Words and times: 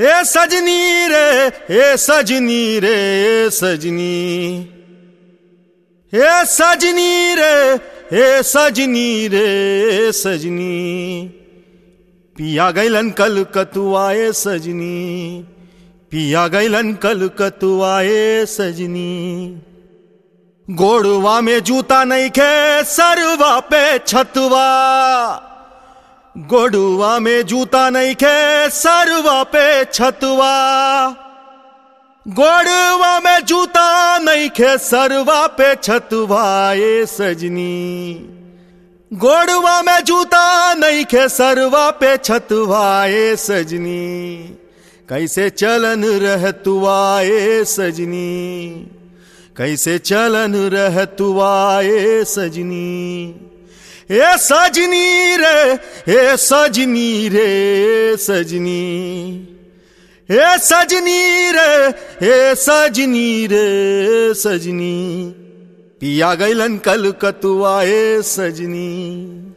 ए 0.00 0.24
सजनी 0.24 1.06
रे 1.06 1.46
ए 1.70 1.96
सजनी 1.96 2.78
रे 2.78 3.50
सजनी। 3.50 4.60
ए 6.14 6.44
सजनी 6.44 7.34
रे 7.34 7.74
ए 8.20 8.42
सजनी 8.42 9.28
रे 9.28 10.12
सजनी। 10.12 11.28
पिया 12.36 12.70
गैलन 12.70 13.10
कल 13.10 13.46
कतुआए 13.54 14.32
सजनी। 14.32 15.44
पिया 16.10 16.48
गैलन 16.48 16.94
कल 16.94 17.30
कतुआए 17.38 18.46
सजनी। 18.46 19.60
गोड़वा 20.70 21.40
में 21.40 21.60
जूता 21.60 22.04
नहीं 22.04 22.30
खे, 22.30 22.84
सरवा 22.84 23.60
पे 23.60 23.98
छतवा। 23.98 25.33
गोड़ुआ 26.38 27.18
में 27.18 27.42
जूता 27.42 27.90
नहीं 27.90 28.14
खे, 28.14 28.70
सरवा 28.70 29.42
पे 29.42 29.84
छतवा। 29.84 31.08
गोड़वा 32.28 33.20
में 33.20 33.44
जूता 33.44 34.18
नहीं 34.18 34.50
खे, 34.50 34.78
सरवा 34.78 35.46
पे 35.46 35.74
छतवा, 35.74 36.72
ये 36.72 37.06
सजनी। 37.06 38.14
गोड़वा 39.12 39.82
में 39.82 40.04
जूता 40.04 40.74
नहीं 40.74 41.04
खे, 41.04 41.28
सरवा 41.28 41.90
पे 41.90 42.16
छतवा, 42.16 43.06
ये 43.06 43.36
सजनी। 43.36 44.36
कैसे 45.08 45.50
चलन 45.50 46.04
रह 46.04 46.50
तुआ, 46.50 47.20
ये 47.20 47.64
सजनी। 47.64 48.70
कैसे 49.56 49.98
चलन 49.98 50.54
रह 50.54 51.04
तुआ, 51.04 51.80
ये 51.80 52.24
सजनी। 52.24 53.34
ए 54.10 54.36
सजनी 54.36 55.36
रे 55.36 55.72
ए 56.12 56.36
सजनी 56.36 57.28
रे 57.28 58.16
सजनी। 58.16 58.82
ए 60.30 60.58
सजनी 60.58 61.50
रे 61.52 61.70
ए 62.28 62.54
सजनी 62.54 63.46
रे 63.46 64.34
सजनी। 64.34 64.96
पिया 66.00 66.34
गैलन 66.34 66.78
कल 66.78 67.10
कतुआ 67.22 67.82
ए 67.82 68.22
सजनी। 68.22 69.53